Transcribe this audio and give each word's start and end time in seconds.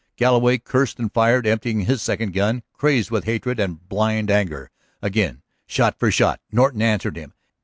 Galloway 0.15 0.57
cursed 0.57 0.97
and 0.97 1.13
fired, 1.13 1.45
emptying 1.45 1.81
his 1.81 2.01
second 2.01 2.33
gun, 2.33 2.63
crazed 2.73 3.11
with 3.11 3.25
hatred 3.25 3.59
and 3.59 3.87
blind 3.87 4.31
anger. 4.31 4.71
Again, 4.99 5.43
shot 5.67 5.99
for 5.99 6.09
shot 6.09 6.39
Norton 6.51 6.81
answered 6.81 7.17
him. 7.17 7.35